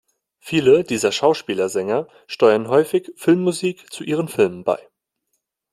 Viele 0.39 0.83
dieser 0.83 1.11
Schauspieler-Sänger 1.11 2.07
steuern 2.25 2.67
häufig 2.69 3.13
Filmmusik 3.17 3.93
zu 3.93 4.03
ihren 4.03 4.29
Filmen 4.29 4.63
bei. 4.63 4.89